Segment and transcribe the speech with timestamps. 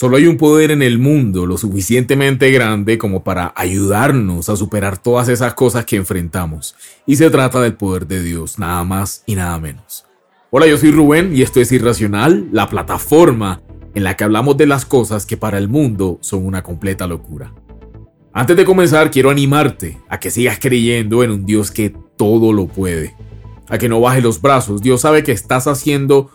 [0.00, 4.96] Solo hay un poder en el mundo lo suficientemente grande como para ayudarnos a superar
[4.96, 6.74] todas esas cosas que enfrentamos.
[7.04, 10.06] Y se trata del poder de Dios, nada más y nada menos.
[10.48, 13.60] Hola, yo soy Rubén y esto es Irracional, la plataforma
[13.94, 17.52] en la que hablamos de las cosas que para el mundo son una completa locura.
[18.32, 22.68] Antes de comenzar, quiero animarte a que sigas creyendo en un Dios que todo lo
[22.68, 23.14] puede.
[23.68, 24.80] A que no bajes los brazos.
[24.80, 26.30] Dios sabe que estás haciendo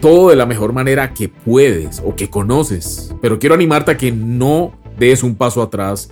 [0.00, 3.14] todo de la mejor manera que puedes o que conoces.
[3.20, 6.10] Pero quiero animarte a que no des un paso atrás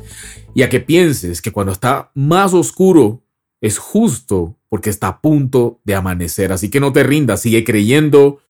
[0.55, 3.23] y a que pienses que cuando está más oscuro
[3.61, 6.53] es justo porque está a punto de amanecer.
[6.53, 8.41] Así que no te rindas, sigue creyendo,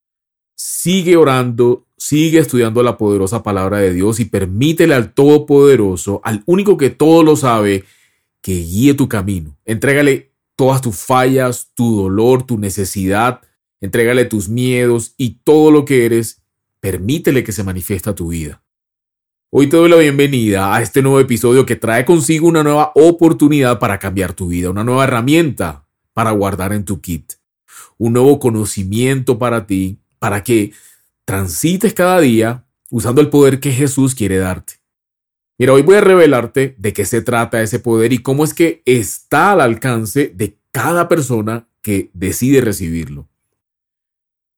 [0.54, 6.76] sigue orando, sigue estudiando la poderosa palabra de Dios y permítele al Todopoderoso, al único
[6.76, 7.84] que todo lo sabe,
[8.40, 9.56] que guíe tu camino.
[9.64, 13.40] Entrégale todas tus fallas, tu dolor, tu necesidad
[13.84, 16.42] Entrégale tus miedos y todo lo que eres.
[16.80, 18.62] Permítele que se manifiesta a tu vida.
[19.50, 23.78] Hoy te doy la bienvenida a este nuevo episodio que trae consigo una nueva oportunidad
[23.78, 27.34] para cambiar tu vida, una nueva herramienta para guardar en tu kit,
[27.98, 30.72] un nuevo conocimiento para ti, para que
[31.26, 34.76] transites cada día usando el poder que Jesús quiere darte.
[35.58, 38.82] Mira, hoy voy a revelarte de qué se trata ese poder y cómo es que
[38.86, 43.28] está al alcance de cada persona que decide recibirlo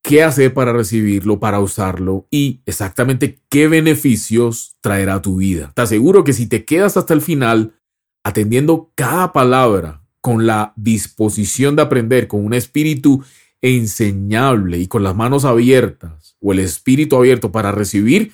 [0.07, 5.73] qué hacer para recibirlo, para usarlo y exactamente qué beneficios traerá a tu vida.
[5.75, 7.75] Te aseguro que si te quedas hasta el final
[8.23, 13.25] atendiendo cada palabra con la disposición de aprender, con un espíritu
[13.61, 18.33] enseñable y con las manos abiertas o el espíritu abierto para recibir,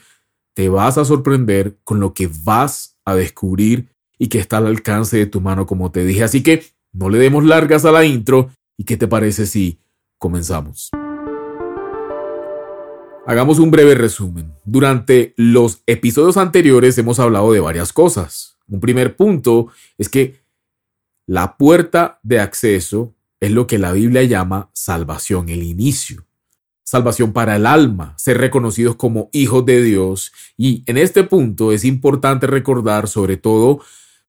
[0.54, 5.16] te vas a sorprender con lo que vas a descubrir y que está al alcance
[5.16, 6.22] de tu mano, como te dije.
[6.22, 9.78] Así que no le demos largas a la intro y qué te parece si
[10.18, 10.90] comenzamos.
[13.24, 14.52] Hagamos un breve resumen.
[14.64, 18.58] Durante los episodios anteriores hemos hablado de varias cosas.
[18.68, 20.40] Un primer punto es que
[21.26, 26.26] la puerta de acceso es lo que la Biblia llama salvación, el inicio.
[26.82, 30.32] Salvación para el alma, ser reconocidos como hijos de Dios.
[30.56, 33.80] Y en este punto es importante recordar, sobre todo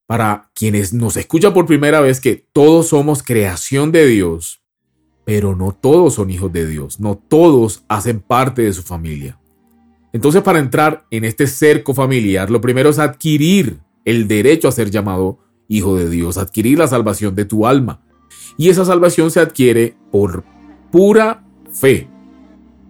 [0.05, 4.62] para quienes nos escuchan por primera vez, que todos somos creación de Dios
[5.25, 9.39] pero no todos son hijos de Dios, no todos hacen parte de su familia.
[10.11, 14.91] Entonces para entrar en este cerco familiar, lo primero es adquirir el derecho a ser
[14.91, 18.01] llamado hijo de Dios, adquirir la salvación de tu alma.
[18.57, 20.43] Y esa salvación se adquiere por
[20.91, 22.07] pura fe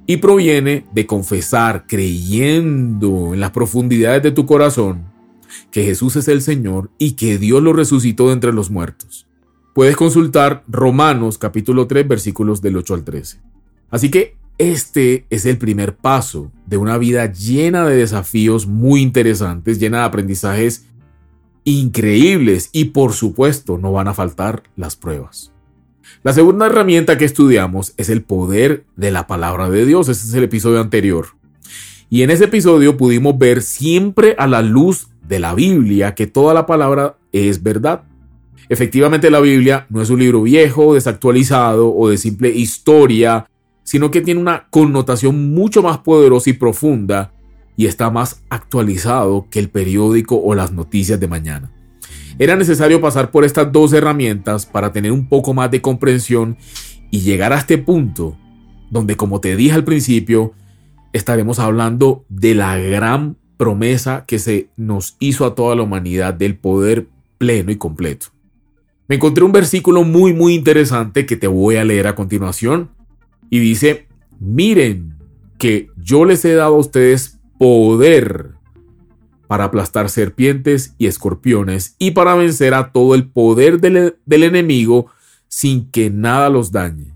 [0.05, 5.05] y proviene de confesar, creyendo en las profundidades de tu corazón,
[5.71, 9.27] que Jesús es el Señor y que Dios lo resucitó de entre los muertos
[9.73, 13.41] puedes consultar Romanos capítulo 3 versículos del 8 al 13.
[13.89, 19.79] Así que este es el primer paso de una vida llena de desafíos muy interesantes,
[19.79, 20.85] llena de aprendizajes
[21.63, 25.51] increíbles y por supuesto no van a faltar las pruebas.
[26.21, 30.07] La segunda herramienta que estudiamos es el poder de la palabra de Dios.
[30.09, 31.27] Ese es el episodio anterior.
[32.09, 36.53] Y en ese episodio pudimos ver siempre a la luz de la Biblia que toda
[36.53, 38.03] la palabra es verdad.
[38.69, 43.47] Efectivamente la Biblia no es un libro viejo, desactualizado o de simple historia,
[43.83, 47.33] sino que tiene una connotación mucho más poderosa y profunda
[47.75, 51.71] y está más actualizado que el periódico o las noticias de mañana.
[52.39, 56.57] Era necesario pasar por estas dos herramientas para tener un poco más de comprensión
[57.11, 58.37] y llegar a este punto
[58.89, 60.53] donde, como te dije al principio,
[61.13, 66.57] estaremos hablando de la gran promesa que se nos hizo a toda la humanidad del
[66.57, 68.32] poder pleno y completo.
[69.07, 72.89] Me encontré un versículo muy muy interesante que te voy a leer a continuación
[73.49, 74.07] y dice,
[74.39, 75.17] miren
[75.57, 78.51] que yo les he dado a ustedes poder
[79.47, 85.07] para aplastar serpientes y escorpiones y para vencer a todo el poder del, enemigo
[85.47, 87.15] sin que nada los dañe.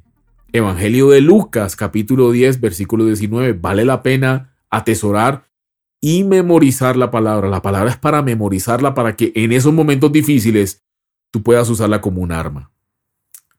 [0.53, 3.53] Evangelio de Lucas capítulo 10 versículo 19.
[3.53, 5.47] Vale la pena atesorar
[5.99, 7.49] y memorizar la palabra.
[7.49, 10.86] La palabra es para memorizarla para que en esos momentos difíciles
[11.43, 12.72] puedas usarla como un arma.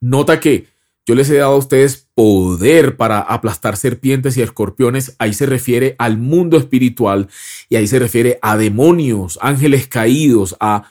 [0.01, 0.69] Nota que
[1.09, 5.17] yo les he dado a ustedes poder para aplastar serpientes y escorpiones.
[5.19, 7.29] Ahí se refiere al mundo espiritual
[7.71, 10.91] y ahí se refiere a demonios, ángeles caídos, a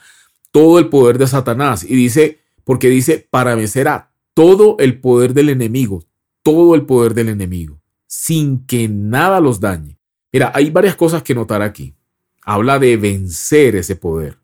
[0.50, 1.84] todo el poder de Satanás.
[1.84, 6.04] Y dice, porque dice, para vencer a todo el poder del enemigo,
[6.42, 9.98] todo el poder del enemigo, sin que nada los dañe.
[10.32, 11.94] Mira, hay varias cosas que notar aquí.
[12.42, 14.38] Habla de vencer ese poder.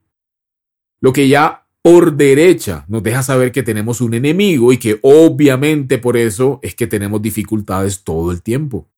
[1.00, 5.98] Lo que ya por derecha nos deja saber que tenemos un enemigo y que obviamente
[5.98, 8.88] por eso es que tenemos dificultades todo el tiempo.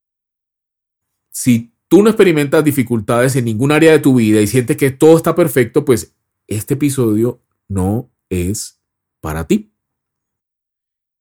[1.33, 5.17] Si tú no experimentas dificultades en ningún área de tu vida y sientes que todo
[5.17, 6.15] está perfecto, pues
[6.47, 8.81] este episodio no es
[9.21, 9.73] para ti.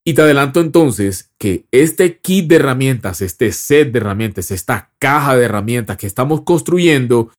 [0.05, 5.35] Y te adelanto entonces que este kit de herramientas, este set de herramientas, esta caja
[5.35, 7.31] de herramientas que estamos construyendo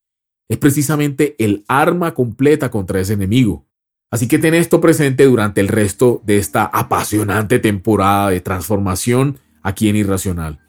[0.49, 3.66] es precisamente el arma completa contra ese enemigo.
[4.09, 9.89] Así que ten esto presente durante el resto de esta apasionante temporada de transformación aquí
[9.89, 10.59] en Irracional.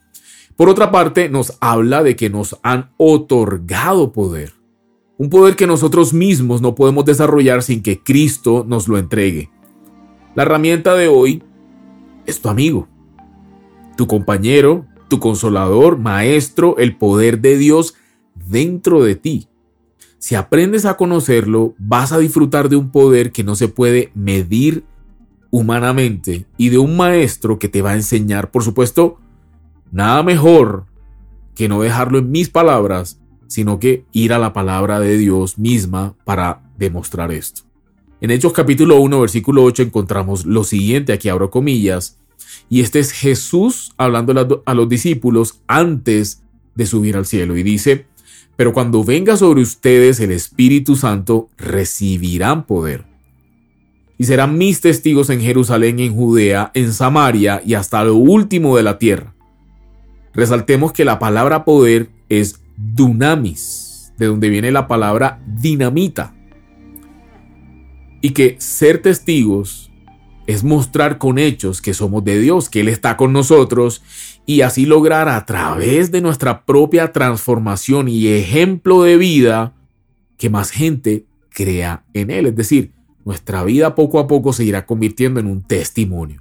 [0.56, 4.54] Por otra parte, nos habla de que nos han otorgado poder.
[5.16, 9.50] Un poder que nosotros mismos no podemos desarrollar sin que Cristo nos lo entregue.
[10.34, 11.44] La herramienta de hoy
[12.26, 12.88] es tu amigo,
[13.96, 17.94] tu compañero, tu consolador, maestro, el poder de Dios
[18.34, 19.48] dentro de ti.
[20.18, 24.84] Si aprendes a conocerlo, vas a disfrutar de un poder que no se puede medir
[25.50, 29.18] humanamente y de un maestro que te va a enseñar, por supuesto,
[29.92, 30.86] nada mejor
[31.54, 36.16] que no dejarlo en mis palabras, sino que ir a la palabra de Dios misma
[36.24, 37.62] para demostrar esto.
[38.20, 42.18] En Hechos capítulo 1, versículo 8 encontramos lo siguiente, aquí abro comillas,
[42.68, 46.42] y este es Jesús hablando a los discípulos antes
[46.74, 48.07] de subir al cielo y dice,
[48.58, 53.04] pero cuando venga sobre ustedes el Espíritu Santo, recibirán poder.
[54.18, 58.82] Y serán mis testigos en Jerusalén, en Judea, en Samaria y hasta lo último de
[58.82, 59.32] la tierra.
[60.34, 66.34] Resaltemos que la palabra poder es dunamis, de donde viene la palabra dinamita.
[68.20, 69.92] Y que ser testigos
[70.48, 74.02] es mostrar con hechos que somos de Dios, que Él está con nosotros
[74.48, 79.74] y así lograr a través de nuestra propia transformación y ejemplo de vida
[80.38, 82.46] que más gente crea en Él.
[82.46, 82.92] Es decir,
[83.26, 86.40] nuestra vida poco a poco se irá convirtiendo en un testimonio.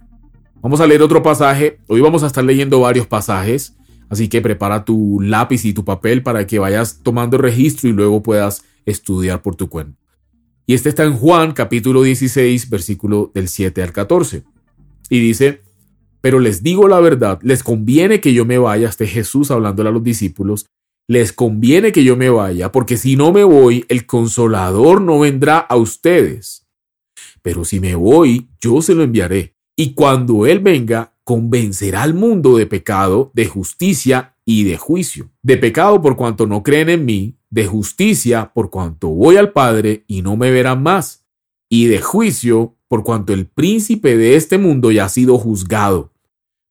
[0.61, 1.79] Vamos a leer otro pasaje.
[1.87, 3.75] Hoy vamos a estar leyendo varios pasajes,
[4.07, 8.23] así que prepara tu lápiz y tu papel para que vayas tomando registro y luego
[8.23, 9.99] puedas estudiar por tu cuenta.
[10.65, 14.45] Y este está en Juan capítulo 16, versículo del 7 al 14.
[15.09, 15.66] Y dice,
[16.21, 19.91] pero les digo la verdad, les conviene que yo me vaya, este Jesús hablándole a
[19.93, 20.67] los discípulos,
[21.07, 25.57] les conviene que yo me vaya, porque si no me voy, el consolador no vendrá
[25.57, 26.67] a ustedes.
[27.41, 29.55] Pero si me voy, yo se lo enviaré.
[29.77, 35.29] Y cuando Él venga, convencerá al mundo de pecado, de justicia y de juicio.
[35.43, 40.03] De pecado por cuanto no creen en mí, de justicia por cuanto voy al Padre
[40.07, 41.25] y no me verán más,
[41.69, 46.11] y de juicio por cuanto el príncipe de este mundo ya ha sido juzgado.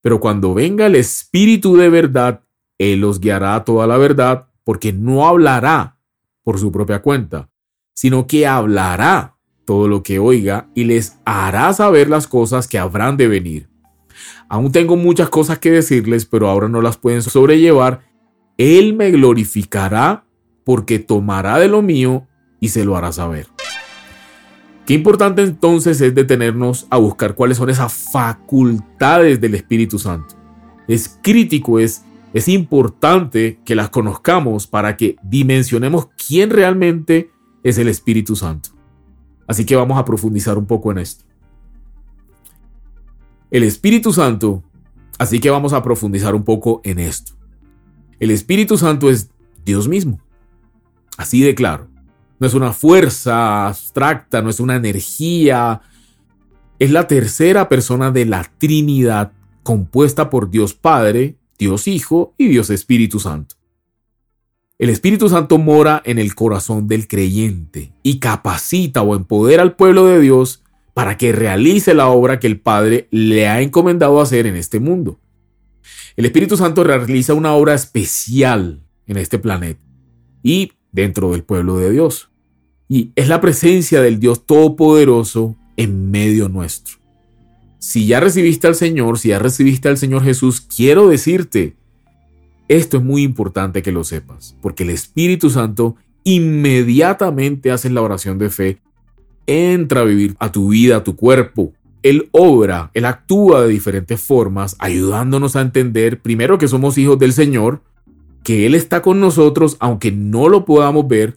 [0.03, 2.43] Pero cuando venga el Espíritu de verdad,
[2.79, 5.99] Él os guiará a toda la verdad, porque no hablará
[6.43, 7.51] por su propia cuenta,
[7.95, 13.17] sino que hablará todo lo que oiga y les hará saber las cosas que habrán
[13.17, 13.69] de venir.
[14.49, 18.03] Aún tengo muchas cosas que decirles, pero ahora no las pueden sobrellevar.
[18.59, 20.25] Él me glorificará
[20.65, 22.27] porque tomará de lo mío
[22.61, 23.56] y se lo hará saber.
[24.87, 30.37] Qué importante entonces es detenernos a buscar cuáles son esas facultades del Espíritu Santo.
[30.87, 37.33] Es crítico, es, es importante que las conozcamos para que dimensionemos quién realmente
[37.65, 38.69] es el Espíritu Santo.
[39.49, 41.25] Así que vamos a profundizar un poco en esto.
[43.51, 44.63] El Espíritu Santo,
[45.19, 47.33] así que vamos a profundizar un poco en esto.
[48.21, 49.31] El Espíritu Santo es
[49.65, 50.21] Dios mismo.
[51.17, 51.96] Así de claro
[52.39, 55.81] no es una fuerza abstracta, no es una energía.
[56.79, 62.71] Es la tercera persona de la Trinidad compuesta por Dios Padre, Dios Hijo y Dios
[62.71, 63.57] Espíritu Santo.
[64.79, 70.07] El Espíritu Santo mora en el corazón del creyente y capacita o empodera al pueblo
[70.07, 70.63] de Dios
[70.93, 75.19] para que realice la obra que el Padre le ha encomendado hacer en este mundo.
[76.17, 79.81] El Espíritu Santo realiza una obra especial en este planeta
[80.43, 82.31] y dentro del pueblo de Dios.
[82.89, 86.97] Y es la presencia del Dios Todopoderoso en medio nuestro.
[87.79, 91.77] Si ya recibiste al Señor, si ya recibiste al Señor Jesús, quiero decirte,
[92.67, 98.39] esto es muy importante que lo sepas, porque el Espíritu Santo inmediatamente hace la oración
[98.39, 98.79] de fe,
[99.47, 101.75] entra a vivir a tu vida, a tu cuerpo.
[102.03, 107.35] Él obra, Él actúa de diferentes formas, ayudándonos a entender primero que somos hijos del
[107.35, 107.83] Señor,
[108.47, 111.37] que Él está con nosotros aunque no lo podamos ver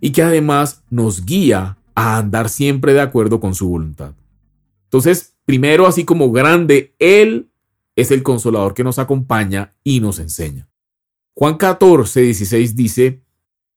[0.00, 4.14] y que además nos guía a andar siempre de acuerdo con su voluntad.
[4.84, 7.50] Entonces, primero, así como grande, Él
[7.96, 10.66] es el consolador que nos acompaña y nos enseña.
[11.34, 13.20] Juan 14, 16 dice,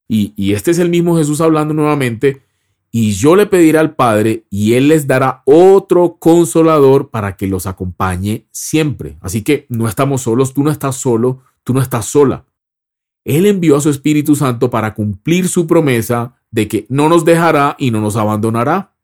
[0.08, 2.42] y, y este es el mismo Jesús hablando nuevamente,
[2.90, 7.66] y yo le pediré al Padre y Él les dará otro consolador para que los
[7.66, 9.18] acompañe siempre.
[9.20, 12.46] Así que no estamos solos, tú no estás solo, tú no estás sola.
[13.24, 17.76] Él envió a su Espíritu Santo para cumplir su promesa de que no nos dejará
[17.78, 18.96] y no nos abandonará.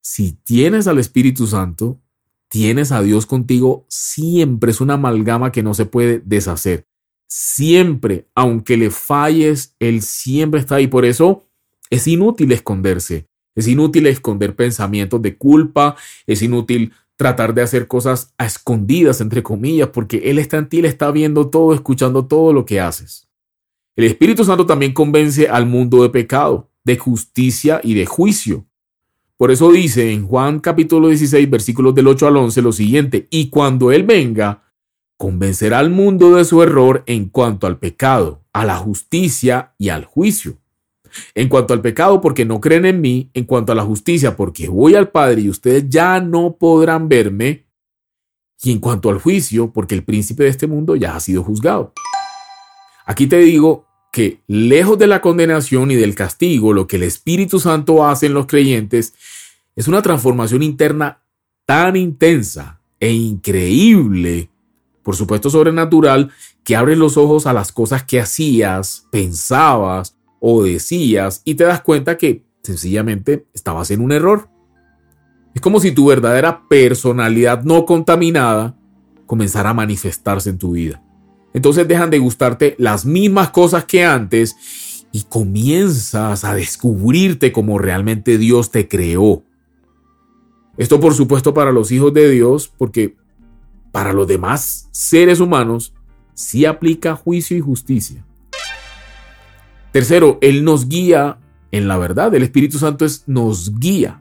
[0.00, 2.00] Si tienes al Espíritu Santo,
[2.48, 4.70] tienes a Dios contigo siempre.
[4.70, 6.86] Es una amalgama que no se puede deshacer.
[7.26, 10.86] Siempre, aunque le falles, Él siempre está ahí.
[10.86, 11.44] Por eso
[11.90, 13.26] es inútil esconderse.
[13.56, 15.96] Es inútil esconder pensamientos de culpa.
[16.26, 20.78] Es inútil tratar de hacer cosas a escondidas, entre comillas, porque Él está en ti,
[20.78, 23.28] Él está viendo todo, escuchando todo lo que haces.
[23.96, 28.66] El Espíritu Santo también convence al mundo de pecado, de justicia y de juicio.
[29.36, 33.50] Por eso dice en Juan capítulo 16, versículos del 8 al 11 lo siguiente, y
[33.50, 34.64] cuando Él venga,
[35.16, 40.04] convencerá al mundo de su error en cuanto al pecado, a la justicia y al
[40.04, 40.58] juicio.
[41.34, 44.68] En cuanto al pecado, porque no creen en mí, en cuanto a la justicia, porque
[44.68, 47.66] voy al Padre y ustedes ya no podrán verme,
[48.62, 51.92] y en cuanto al juicio, porque el príncipe de este mundo ya ha sido juzgado.
[53.04, 57.60] Aquí te digo que lejos de la condenación y del castigo, lo que el Espíritu
[57.60, 59.14] Santo hace en los creyentes
[59.76, 61.20] es una transformación interna
[61.66, 64.50] tan intensa e increíble,
[65.02, 66.30] por supuesto sobrenatural,
[66.62, 70.16] que abre los ojos a las cosas que hacías, pensabas
[70.46, 74.50] o decías y te das cuenta que sencillamente estabas en un error.
[75.54, 78.76] Es como si tu verdadera personalidad no contaminada
[79.24, 81.02] comenzara a manifestarse en tu vida.
[81.54, 88.36] Entonces dejan de gustarte las mismas cosas que antes y comienzas a descubrirte como realmente
[88.36, 89.44] Dios te creó.
[90.76, 93.16] Esto por supuesto para los hijos de Dios, porque
[93.92, 95.94] para los demás seres humanos
[96.34, 98.26] sí aplica juicio y justicia.
[99.94, 101.38] Tercero, Él nos guía
[101.70, 102.34] en la verdad.
[102.34, 104.20] El Espíritu Santo es, nos guía.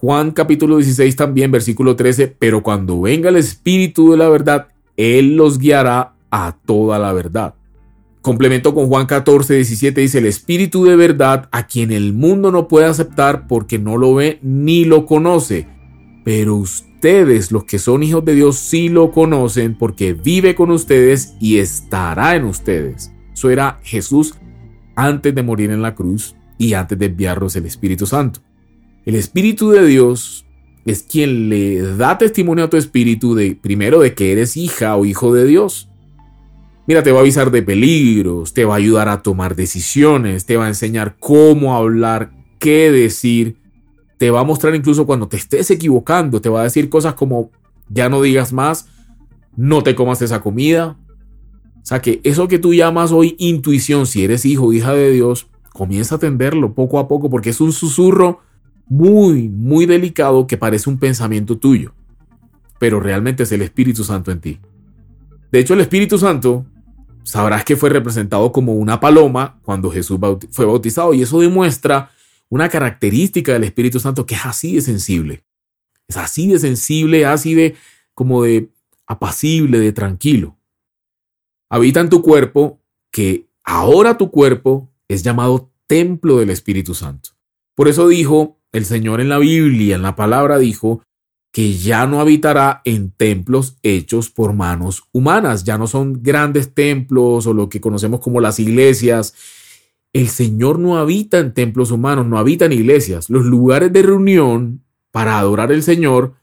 [0.00, 4.66] Juan capítulo 16 también, versículo 13, pero cuando venga el Espíritu de la verdad,
[4.96, 7.54] Él los guiará a toda la verdad.
[8.20, 12.66] Complemento con Juan 14, 17 dice, el Espíritu de verdad a quien el mundo no
[12.66, 15.68] puede aceptar porque no lo ve ni lo conoce.
[16.24, 21.36] Pero ustedes, los que son hijos de Dios, sí lo conocen porque vive con ustedes
[21.38, 23.12] y estará en ustedes.
[23.32, 24.34] Eso era Jesús
[24.96, 28.40] antes de morir en la cruz y antes de enviarnos el Espíritu Santo.
[29.04, 30.44] El Espíritu de Dios
[30.84, 35.04] es quien le da testimonio a tu espíritu de primero de que eres hija o
[35.04, 35.88] hijo de Dios.
[36.86, 40.56] Mira, te va a avisar de peligros, te va a ayudar a tomar decisiones, te
[40.56, 43.56] va a enseñar cómo hablar, qué decir,
[44.18, 47.50] te va a mostrar incluso cuando te estés equivocando, te va a decir cosas como
[47.88, 48.88] ya no digas más,
[49.56, 50.98] no te comas esa comida,
[51.84, 55.10] o sea que eso que tú llamas hoy intuición, si eres hijo o hija de
[55.10, 58.40] Dios, comienza a atenderlo poco a poco porque es un susurro
[58.86, 61.92] muy, muy delicado que parece un pensamiento tuyo,
[62.78, 64.60] pero realmente es el Espíritu Santo en ti.
[65.52, 66.64] De hecho, el Espíritu Santo
[67.22, 70.18] sabrás que fue representado como una paloma cuando Jesús
[70.52, 72.10] fue bautizado y eso demuestra
[72.48, 75.44] una característica del Espíritu Santo que es así de sensible.
[76.08, 77.74] Es así de sensible, así de
[78.14, 78.70] como de
[79.06, 80.53] apacible, de tranquilo
[81.70, 82.80] habita en tu cuerpo,
[83.10, 87.30] que ahora tu cuerpo es llamado templo del Espíritu Santo.
[87.74, 91.02] Por eso dijo el Señor en la Biblia, en la palabra dijo,
[91.52, 97.46] que ya no habitará en templos hechos por manos humanas, ya no son grandes templos
[97.46, 99.34] o lo que conocemos como las iglesias.
[100.12, 103.30] El Señor no habita en templos humanos, no habita en iglesias.
[103.30, 106.34] Los lugares de reunión para adorar al Señor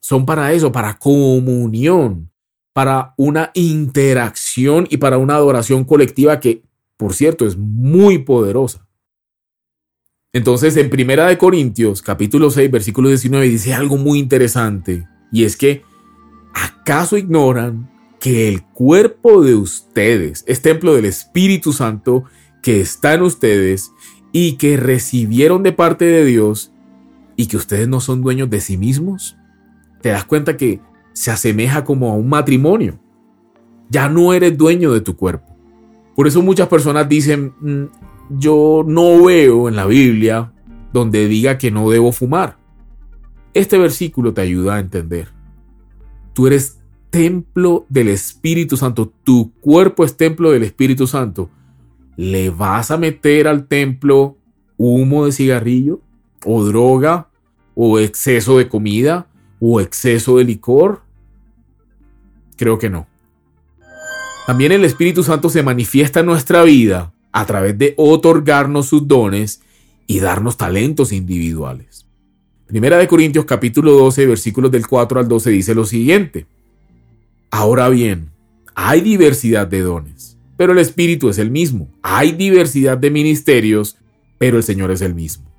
[0.00, 2.30] son para eso, para comunión
[2.74, 6.64] para una interacción y para una adoración colectiva que,
[6.96, 8.86] por cierto, es muy poderosa.
[10.32, 15.56] Entonces, en Primera de Corintios, capítulo 6, versículo 19, dice algo muy interesante, y es
[15.56, 15.82] que,
[16.54, 17.90] ¿acaso ignoran
[18.20, 22.24] que el cuerpo de ustedes es templo del Espíritu Santo
[22.62, 23.90] que está en ustedes
[24.32, 26.72] y que recibieron de parte de Dios
[27.36, 29.36] y que ustedes no son dueños de sí mismos?
[30.00, 30.80] ¿Te das cuenta que
[31.12, 32.98] se asemeja como a un matrimonio.
[33.92, 35.54] Ya no eres dueño de tu cuerpo.
[36.16, 37.84] Por eso muchas personas dicen, mm,
[38.38, 40.50] yo no veo en la Biblia
[40.94, 42.56] donde diga que no debo fumar.
[43.52, 45.28] Este versículo te ayuda a entender.
[46.32, 46.80] Tú eres
[47.10, 49.12] templo del Espíritu Santo.
[49.24, 51.50] Tu cuerpo es templo del Espíritu Santo.
[52.16, 54.38] ¿Le vas a meter al templo
[54.78, 56.00] humo de cigarrillo?
[56.46, 57.28] ¿O droga?
[57.74, 59.26] ¿O exceso de comida?
[59.60, 61.02] ¿O exceso de licor?
[62.56, 63.11] Creo que no.
[64.46, 69.62] También el Espíritu Santo se manifiesta en nuestra vida a través de otorgarnos sus dones
[70.06, 72.06] y darnos talentos individuales.
[72.66, 76.46] Primera de Corintios capítulo 12 versículos del 4 al 12 dice lo siguiente.
[77.50, 78.30] Ahora bien,
[78.74, 81.88] hay diversidad de dones, pero el Espíritu es el mismo.
[82.02, 83.96] Hay diversidad de ministerios,
[84.38, 85.52] pero el Señor es el mismo.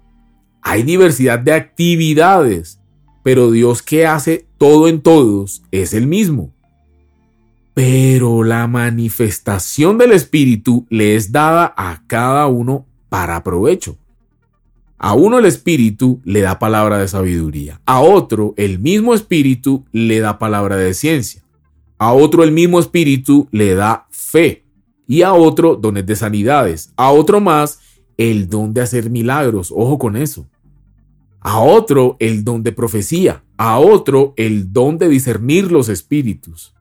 [0.61, 2.79] Hay diversidad de actividades,
[3.23, 6.52] pero Dios que hace todo en todos es el mismo.
[7.73, 13.97] Pero la manifestación del Espíritu le es dada a cada uno para provecho.
[14.97, 20.19] A uno el Espíritu le da palabra de sabiduría, a otro el mismo Espíritu le
[20.19, 21.43] da palabra de ciencia,
[21.97, 24.63] a otro el mismo Espíritu le da fe,
[25.07, 27.79] y a otro dones de sanidades, a otro más
[28.17, 30.47] el don de hacer milagros, ojo con eso,
[31.39, 36.73] a otro el don de profecía, a otro el don de discernir los espíritus,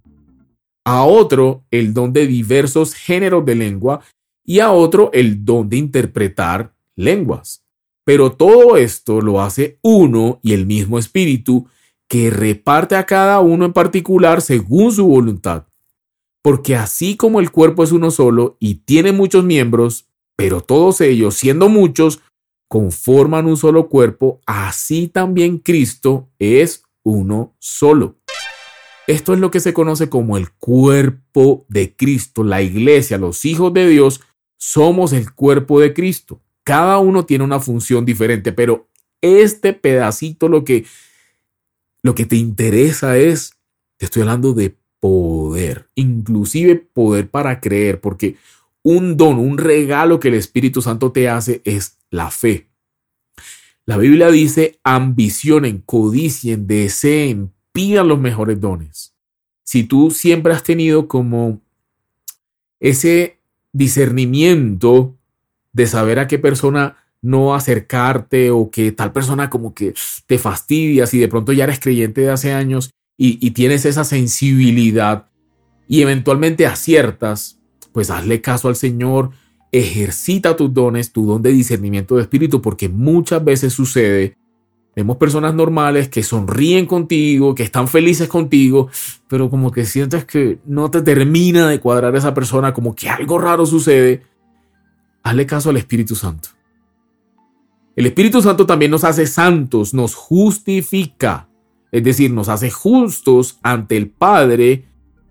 [0.84, 4.00] a otro el don de diversos géneros de lengua
[4.44, 7.64] y a otro el don de interpretar lenguas.
[8.04, 11.68] Pero todo esto lo hace uno y el mismo espíritu
[12.08, 15.66] que reparte a cada uno en particular según su voluntad.
[16.42, 21.36] Porque así como el cuerpo es uno solo y tiene muchos miembros, pero todos ellos,
[21.36, 22.20] siendo muchos,
[22.68, 28.16] conforman un solo cuerpo, así también Cristo es uno solo.
[29.06, 32.44] Esto es lo que se conoce como el cuerpo de Cristo.
[32.44, 34.20] La iglesia, los hijos de Dios,
[34.56, 36.40] somos el cuerpo de Cristo.
[36.62, 38.88] Cada uno tiene una función diferente, pero
[39.20, 40.84] este pedacito lo que,
[42.02, 43.54] lo que te interesa es,
[43.96, 48.36] te estoy hablando de poder, inclusive poder para creer, porque
[48.84, 52.68] un don, un regalo que el Espíritu Santo te hace es la fe.
[53.84, 59.14] La Biblia dice, ambicionen, codicien, deseen, pidan los mejores dones.
[59.64, 61.60] Si tú siempre has tenido como
[62.80, 63.38] ese
[63.72, 65.16] discernimiento
[65.72, 69.94] de saber a qué persona no acercarte o que tal persona como que
[70.26, 74.04] te fastidias y de pronto ya eres creyente de hace años y, y tienes esa
[74.04, 75.28] sensibilidad
[75.88, 77.60] y eventualmente aciertas,
[77.92, 79.30] pues hazle caso al Señor,
[79.70, 84.36] ejercita tus dones, tu don de discernimiento de espíritu, porque muchas veces sucede
[84.94, 88.90] Vemos personas normales que sonríen contigo, que están felices contigo,
[89.26, 93.38] pero como que sientes que no te termina de cuadrar esa persona, como que algo
[93.38, 94.22] raro sucede.
[95.22, 96.50] Hazle caso al Espíritu Santo.
[97.96, 101.48] El Espíritu Santo también nos hace santos, nos justifica,
[101.90, 104.84] es decir, nos hace justos ante el Padre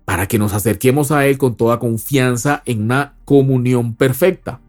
[0.04, 4.60] para que nos acerquemos a Él con toda confianza en una comunión perfecta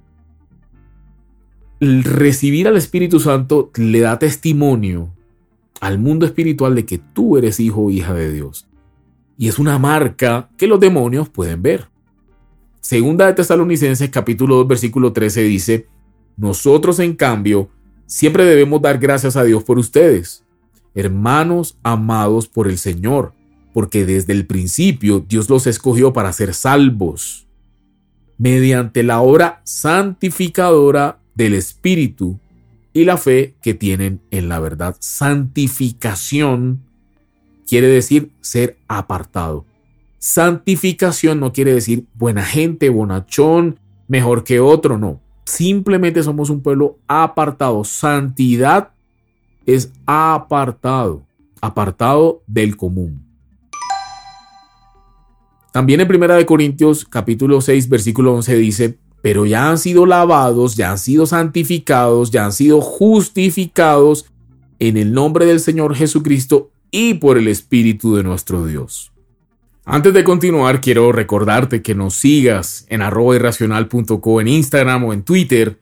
[2.03, 5.13] recibir al Espíritu Santo le da testimonio
[5.81, 8.67] al mundo espiritual de que tú eres hijo o hija de Dios.
[9.37, 11.89] Y es una marca que los demonios pueden ver.
[12.79, 15.87] Segunda de Tesalonicenses capítulo 2 versículo 13 dice,
[16.37, 17.69] nosotros en cambio
[18.05, 20.43] siempre debemos dar gracias a Dios por ustedes,
[20.95, 23.33] hermanos amados por el Señor,
[23.73, 27.47] porque desde el principio Dios los escogió para ser salvos,
[28.37, 32.39] mediante la obra santificadora del Espíritu
[32.93, 34.95] y la fe que tienen en la verdad.
[34.99, 36.83] Santificación
[37.67, 39.65] quiere decir ser apartado.
[40.19, 45.19] Santificación no quiere decir buena gente, bonachón, mejor que otro, no.
[45.45, 47.83] Simplemente somos un pueblo apartado.
[47.83, 48.91] Santidad
[49.65, 51.23] es apartado,
[51.61, 53.23] apartado del común.
[55.73, 60.91] También en 1 Corintios capítulo 6 versículo 11 dice, pero ya han sido lavados, ya
[60.91, 64.25] han sido santificados, ya han sido justificados
[64.79, 69.13] en el nombre del Señor Jesucristo y por el Espíritu de nuestro Dios.
[69.85, 75.23] Antes de continuar, quiero recordarte que nos sigas en arroba irracional.co en Instagram o en
[75.23, 75.79] Twitter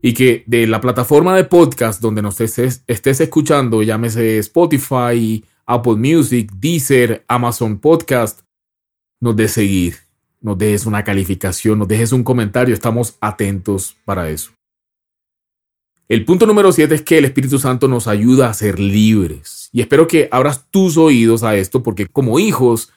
[0.00, 5.96] y que de la plataforma de podcast donde nos estés, estés escuchando, llámese Spotify, Apple
[5.96, 8.42] Music, Deezer, Amazon Podcast,
[9.20, 10.05] nos de seguir
[10.46, 14.52] nos dejes una calificación, nos dejes un comentario, estamos atentos para eso.
[16.06, 19.68] El punto número 7 es que el Espíritu Santo nos ayuda a ser libres.
[19.72, 22.92] Y espero que abras tus oídos a esto porque como hijos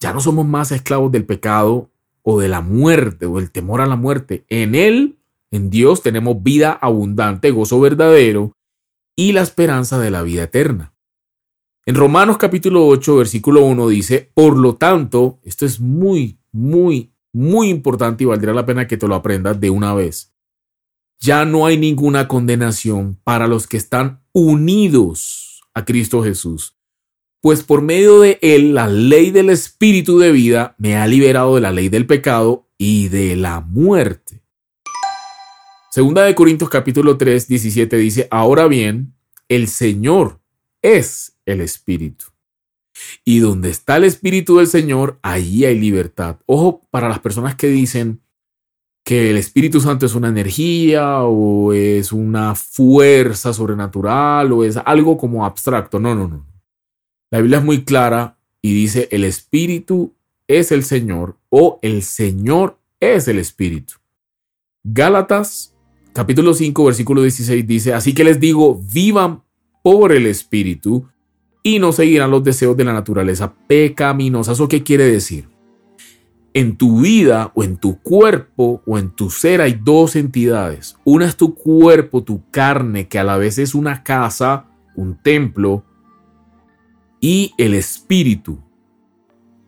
[0.00, 1.90] ya no somos más esclavos del pecado
[2.22, 4.46] o de la muerte o del temor a la muerte.
[4.48, 5.18] En Él,
[5.50, 8.52] en Dios, tenemos vida abundante, gozo verdadero
[9.14, 10.94] y la esperanza de la vida eterna.
[11.84, 17.68] En Romanos capítulo 8, versículo 1 dice, por lo tanto, esto es muy muy, muy
[17.68, 20.34] importante y valdría la pena que te lo aprendas de una vez.
[21.20, 26.76] Ya no hay ninguna condenación para los que están unidos a Cristo Jesús,
[27.40, 31.60] pues por medio de Él la ley del Espíritu de vida me ha liberado de
[31.60, 34.42] la ley del pecado y de la muerte.
[35.90, 39.14] Segunda de Corintios capítulo 3, 17 dice, ahora bien,
[39.48, 40.40] el Señor
[40.82, 42.35] es el Espíritu.
[43.24, 46.38] Y donde está el Espíritu del Señor, allí hay libertad.
[46.46, 48.20] Ojo para las personas que dicen,
[49.06, 55.16] que el Espíritu Santo es una energía o es una fuerza sobrenatural o es algo
[55.16, 56.00] como abstracto.
[56.00, 56.44] No, no, no.
[57.30, 60.16] La Biblia es muy clara y dice el Espíritu
[60.48, 63.94] es el Señor o el Señor es el Espíritu.
[64.82, 65.72] Gálatas
[66.12, 69.44] capítulo 5 versículo 16 dice, así que les digo, vivan
[69.84, 71.06] por el Espíritu
[71.66, 74.52] y no seguirán los deseos de la naturaleza pecaminosa.
[74.52, 75.48] ¿Eso qué quiere decir?
[76.54, 80.96] en tu vida o en tu cuerpo o en tu ser hay dos entidades.
[81.04, 85.84] Una es tu cuerpo, tu carne, que a la vez es una casa, un templo,
[87.20, 88.58] y el espíritu.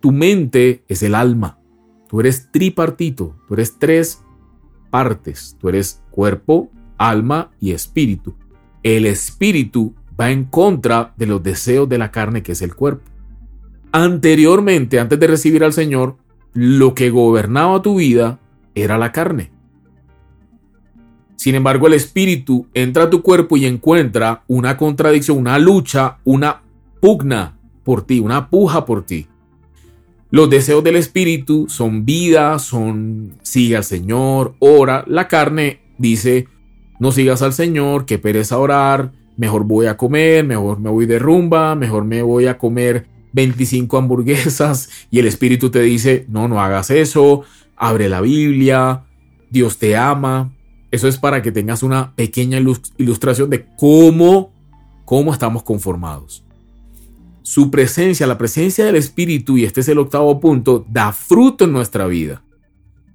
[0.01, 1.59] Tu mente es el alma.
[2.09, 4.25] Tú eres tripartito, tú eres tres
[4.89, 5.59] partes.
[5.61, 8.35] Tú eres cuerpo, alma y espíritu.
[8.83, 13.03] El espíritu va en contra de los deseos de la carne, que es el cuerpo.
[13.93, 16.17] Anteriormente, antes de recibir al Señor,
[16.53, 18.39] lo que gobernaba tu vida
[18.75, 19.51] era la carne.
[21.37, 26.63] Sin embargo, el espíritu entra a tu cuerpo y encuentra una contradicción, una lucha, una
[27.01, 29.29] pugna por ti, una puja por ti.
[30.31, 35.05] Los deseos del espíritu son vida, son sigue al Señor, ora.
[35.07, 36.49] La carne dice,
[36.99, 41.19] no sigas al Señor, que pereza orar, mejor voy a comer, mejor me voy de
[41.19, 46.61] rumba, mejor me voy a comer 25 hamburguesas y el Espíritu te dice, no, no
[46.61, 47.45] hagas eso,
[47.77, 49.05] abre la Biblia,
[49.49, 50.53] Dios te ama.
[50.91, 52.59] Eso es para que tengas una pequeña
[52.97, 54.53] ilustración de cómo,
[55.05, 56.43] cómo estamos conformados.
[57.43, 61.73] Su presencia, la presencia del Espíritu, y este es el octavo punto, da fruto en
[61.73, 62.43] nuestra vida.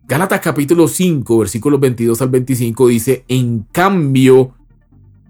[0.07, 4.53] Gálatas capítulo 5, versículos 22 al 25 dice, en cambio,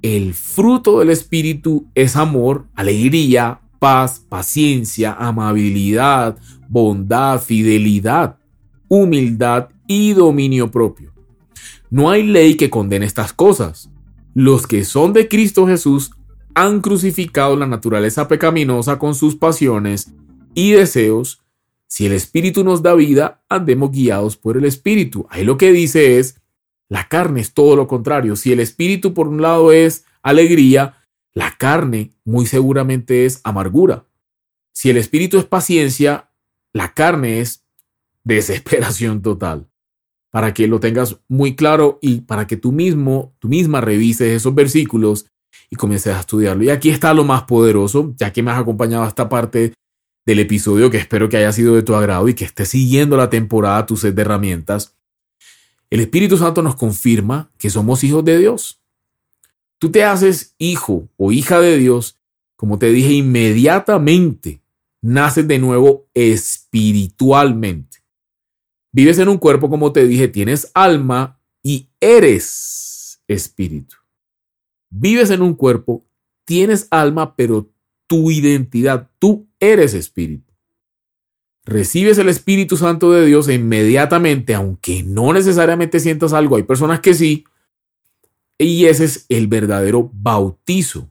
[0.04, 6.38] el fruto del Espíritu es amor, alegría, paz, paciencia, amabilidad,
[6.68, 8.38] bondad, fidelidad,
[8.90, 11.14] humildad y dominio propio.
[11.90, 13.90] No hay ley que condene estas cosas.
[14.34, 16.12] Los que son de Cristo Jesús
[16.54, 20.12] han crucificado la naturaleza pecaminosa con sus pasiones
[20.54, 21.42] y deseos.
[21.88, 25.26] Si el Espíritu nos da vida, andemos guiados por el Espíritu.
[25.30, 26.42] Ahí lo que dice es,
[26.94, 28.36] la carne es todo lo contrario.
[28.36, 31.04] Si el Espíritu por un lado es alegría,
[31.34, 34.06] la carne muy seguramente es amargura.
[34.76, 36.30] Si el espíritu es paciencia,
[36.72, 37.66] la carne es
[38.24, 39.68] desesperación total.
[40.32, 44.54] Para que lo tengas muy claro y para que tú mismo, tú misma revises esos
[44.54, 45.26] versículos
[45.72, 46.64] y comiences a estudiarlo.
[46.64, 49.74] Y aquí está lo más poderoso, ya que me has acompañado a esta parte
[50.28, 53.32] del episodio que espero que haya sido de tu agrado y que estés siguiendo la
[53.32, 54.96] temporada tu set de herramientas.
[55.94, 58.82] El Espíritu Santo nos confirma que somos hijos de Dios.
[59.78, 62.20] Tú te haces hijo o hija de Dios,
[62.56, 64.64] como te dije, inmediatamente
[65.04, 68.00] naces de nuevo espiritualmente.
[68.92, 73.98] Vives en un cuerpo, como te dije, tienes alma y eres espíritu.
[74.90, 76.04] Vives en un cuerpo,
[76.44, 77.70] tienes alma, pero
[78.08, 80.53] tu identidad, tú eres espíritu.
[81.66, 86.58] Recibes el Espíritu Santo de Dios inmediatamente, aunque no necesariamente sientas algo.
[86.58, 87.46] Hay personas que sí,
[88.58, 91.10] y ese es el verdadero bautizo,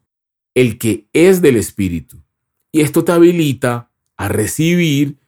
[0.55, 2.23] el que es del Espíritu.
[2.71, 5.19] Y esto te habilita a recibir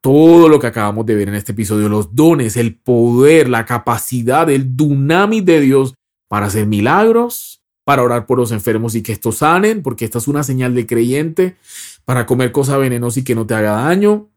[0.00, 4.48] todo lo que acabamos de ver en este episodio, los dones, el poder, la capacidad,
[4.48, 5.94] el dunamis de Dios
[6.28, 10.28] para hacer milagros, para orar por los enfermos y que estos sanen, porque esta es
[10.28, 11.56] una señal de creyente,
[12.04, 14.28] para comer cosas venenosas y que no te haga daño.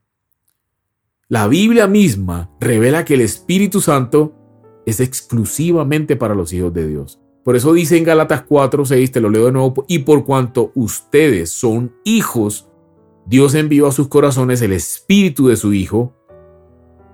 [1.31, 4.33] La Biblia misma revela que el Espíritu Santo
[4.87, 7.19] es exclusivamente para los hijos de Dios.
[7.43, 10.71] Por eso dice en Galatas 4, 6, te lo leo de nuevo, y por cuanto
[10.73, 12.67] ustedes son hijos,
[13.27, 16.15] Dios envió a sus corazones el espíritu de su Hijo,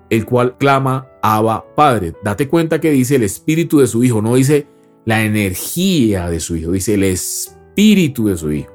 [0.09, 2.13] el cual clama Abba Padre.
[2.23, 4.65] Date cuenta que dice el espíritu de su Hijo, no dice
[5.03, 8.71] la energía de su Hijo, dice el espíritu de su Hijo.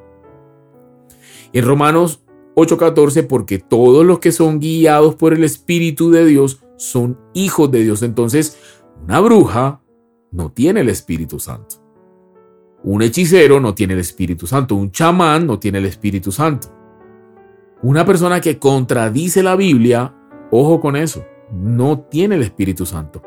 [1.55, 2.20] En Romanos
[2.61, 7.83] 8:14, porque todos los que son guiados por el Espíritu de Dios son hijos de
[7.83, 8.03] Dios.
[8.03, 8.59] Entonces,
[9.05, 9.81] una bruja
[10.33, 11.77] no tiene el Espíritu Santo.
[12.83, 14.75] Un hechicero no tiene el Espíritu Santo.
[14.75, 16.68] Un chamán no tiene el Espíritu Santo.
[17.83, 20.14] Una persona que contradice la Biblia,
[20.51, 23.23] ojo con eso, no tiene el Espíritu Santo.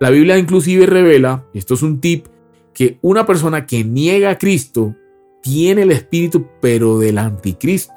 [0.00, 2.26] La Biblia inclusive revela, esto es un tip,
[2.74, 4.96] que una persona que niega a Cristo
[5.42, 7.92] tiene el Espíritu, pero del anticristo.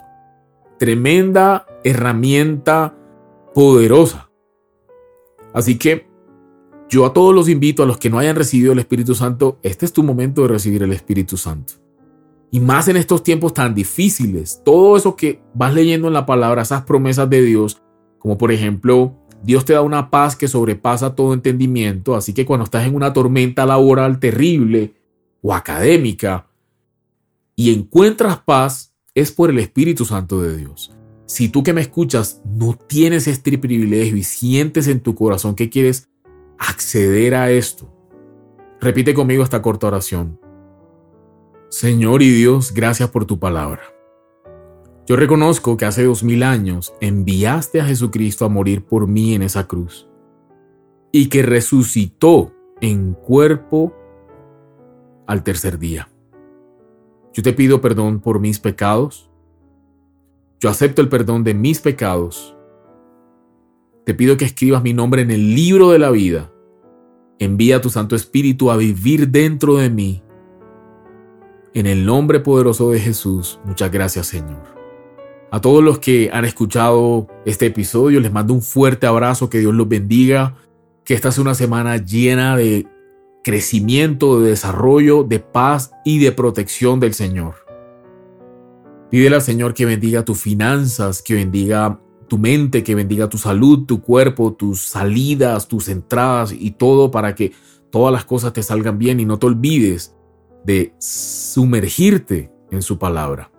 [0.78, 2.96] Tremenda herramienta
[3.54, 4.30] poderosa.
[5.54, 6.08] Así que
[6.90, 9.86] yo a todos los invito, a los que no hayan recibido el Espíritu Santo, este
[9.86, 11.74] es tu momento de recibir el Espíritu Santo.
[12.52, 16.62] Y más en estos tiempos tan difíciles, todo eso que vas leyendo en la palabra,
[16.62, 17.82] esas promesas de Dios,
[18.20, 22.64] como por ejemplo Dios te da una paz que sobrepasa todo entendimiento, así que cuando
[22.64, 24.96] estás en una tormenta laboral terrible
[25.42, 26.48] o académica
[27.56, 30.94] y encuentras paz, es por el Espíritu Santo de Dios.
[31.26, 35.70] Si tú que me escuchas no tienes este privilegio y sientes en tu corazón que
[35.70, 36.10] quieres
[36.60, 37.92] acceder a esto,
[38.80, 40.40] repite conmigo esta corta oración.
[41.70, 43.82] Señor y Dios, gracias por tu palabra.
[45.08, 49.44] Yo reconozco que hace dos mil años enviaste a Jesucristo a morir por mí en
[49.44, 50.08] esa cruz
[51.12, 53.96] y que resucitó en cuerpo
[55.28, 56.10] al tercer día.
[57.36, 59.30] Yo te pido perdón por mis pecados.
[60.62, 62.56] Yo acepto el perdón de mis pecados.
[64.06, 66.50] Te pido que escribas mi nombre en el libro de la vida.
[67.38, 70.24] Envía a tu Santo Espíritu a vivir dentro de mí.
[71.74, 74.64] En el nombre poderoso de Jesús, muchas gracias Señor.
[75.52, 79.74] A todos los que han escuchado este episodio, les mando un fuerte abrazo, que Dios
[79.74, 80.56] los bendiga,
[81.04, 82.88] que esta sea una semana llena de
[83.46, 87.54] crecimiento, de desarrollo, de paz y de protección del Señor.
[89.12, 93.86] Pídele al Señor que bendiga tus finanzas, que bendiga tu mente, que bendiga tu salud,
[93.86, 97.52] tu cuerpo, tus salidas, tus entradas y todo para que
[97.92, 100.16] todas las cosas te salgan bien y no te olvides
[100.66, 103.52] de sumergirte en su palabra.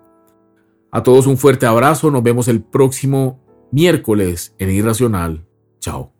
[0.90, 5.46] A todos un fuerte abrazo, nos vemos el próximo miércoles en Irracional.
[5.78, 6.15] Chao.